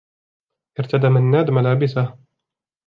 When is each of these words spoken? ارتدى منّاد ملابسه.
ارتدى 0.79 1.07
منّاد 1.09 1.49
ملابسه. 1.49 2.17